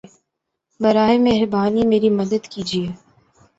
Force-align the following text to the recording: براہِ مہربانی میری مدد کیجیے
براہِ 0.79 1.15
مہربانی 1.25 1.83
میری 1.91 2.09
مدد 2.19 2.43
کیجیے 2.51 2.87